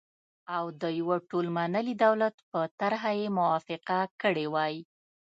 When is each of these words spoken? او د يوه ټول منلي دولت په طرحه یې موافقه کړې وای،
او 0.55 0.65
د 0.81 0.83
يوه 0.99 1.17
ټول 1.29 1.45
منلي 1.57 1.95
دولت 2.05 2.35
په 2.51 2.59
طرحه 2.79 3.11
یې 3.19 3.27
موافقه 3.39 3.99
کړې 4.21 4.45
وای، 4.53 4.75